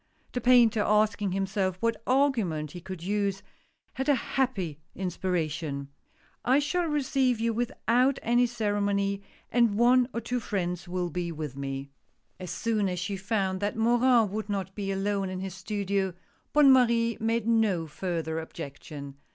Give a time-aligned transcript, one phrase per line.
[0.31, 3.43] The painter asking himself what argument he could use,
[3.93, 5.89] had a happy inspiration."
[6.43, 11.55] I shall receive you without any ceremony, and one or two friends will be with
[11.55, 11.91] me."
[12.39, 12.49] THE PORTRAIT.
[12.49, 16.15] 131 As soon as she found that Morin would not be alone in his studio,
[16.51, 19.17] Bonne Marie made no further objection.